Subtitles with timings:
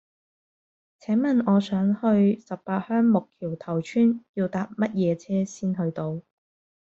[0.97, 6.23] 請問我想去十八鄉木橋頭村要搭乜嘢車先去到